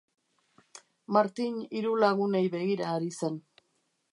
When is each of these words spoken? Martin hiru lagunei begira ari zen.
Martin 1.17 1.59
hiru 1.81 1.93
lagunei 2.05 2.43
begira 2.57 2.89
ari 2.95 3.13
zen. 3.21 3.37